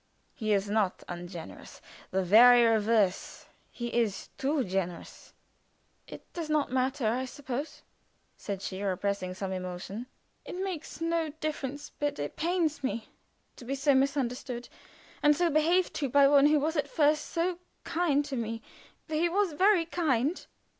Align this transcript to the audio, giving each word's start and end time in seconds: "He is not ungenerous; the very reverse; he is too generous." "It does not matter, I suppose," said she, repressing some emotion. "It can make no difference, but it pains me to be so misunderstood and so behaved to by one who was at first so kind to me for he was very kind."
"He 0.33 0.51
is 0.51 0.67
not 0.67 1.03
ungenerous; 1.07 1.79
the 2.09 2.23
very 2.23 2.63
reverse; 2.65 3.45
he 3.69 3.95
is 3.95 4.29
too 4.35 4.63
generous." 4.63 5.31
"It 6.07 6.25
does 6.33 6.49
not 6.49 6.71
matter, 6.71 7.05
I 7.07 7.25
suppose," 7.25 7.83
said 8.35 8.63
she, 8.63 8.81
repressing 8.81 9.35
some 9.35 9.51
emotion. 9.53 10.07
"It 10.43 10.53
can 10.53 10.63
make 10.63 10.87
no 11.01 11.29
difference, 11.39 11.91
but 11.99 12.17
it 12.17 12.35
pains 12.35 12.83
me 12.83 13.09
to 13.57 13.63
be 13.63 13.75
so 13.75 13.93
misunderstood 13.93 14.69
and 15.21 15.35
so 15.35 15.51
behaved 15.51 15.93
to 15.97 16.09
by 16.09 16.27
one 16.27 16.47
who 16.47 16.59
was 16.59 16.75
at 16.75 16.87
first 16.89 17.27
so 17.27 17.59
kind 17.83 18.25
to 18.25 18.35
me 18.35 18.63
for 19.07 19.13
he 19.13 19.29
was 19.29 19.53
very 19.53 19.85
kind." 19.85 20.47